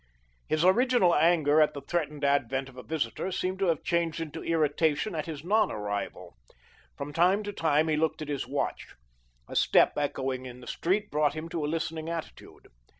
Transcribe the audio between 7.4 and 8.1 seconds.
to time he